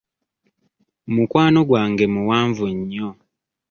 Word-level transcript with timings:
Mukwano 1.13 1.59
gwange 1.69 2.05
muwanvu 2.15 2.63
nnyo. 2.75 3.09